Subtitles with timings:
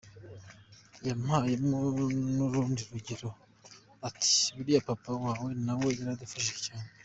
[1.07, 1.77] Yampayemo
[2.35, 3.29] n’urundi rugero,
[4.07, 6.87] ati buriya papa wawe nawe yaradufashije cyane.